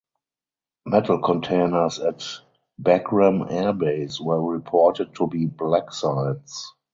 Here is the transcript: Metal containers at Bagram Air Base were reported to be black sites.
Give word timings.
Metal 0.87 1.21
containers 1.21 1.99
at 1.99 2.25
Bagram 2.81 3.45
Air 3.51 3.71
Base 3.71 4.19
were 4.19 4.41
reported 4.43 5.13
to 5.17 5.27
be 5.27 5.45
black 5.45 5.93
sites. 5.93 6.73